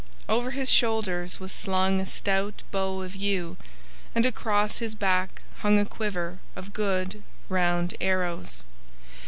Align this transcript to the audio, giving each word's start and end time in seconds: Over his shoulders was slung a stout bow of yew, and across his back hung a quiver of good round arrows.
Over 0.27 0.49
his 0.49 0.71
shoulders 0.71 1.39
was 1.39 1.51
slung 1.51 1.99
a 2.01 2.07
stout 2.07 2.63
bow 2.71 3.03
of 3.03 3.15
yew, 3.15 3.55
and 4.15 4.25
across 4.25 4.79
his 4.79 4.95
back 4.95 5.43
hung 5.57 5.77
a 5.77 5.85
quiver 5.85 6.39
of 6.55 6.73
good 6.73 7.21
round 7.49 7.93
arrows. 8.01 8.63